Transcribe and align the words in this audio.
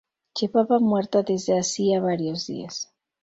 Llevaba 0.33 0.79
muerta 0.79 1.21
desde 1.21 1.59
hacía 1.59 2.01
varios 2.01 2.47
días. 2.47 2.91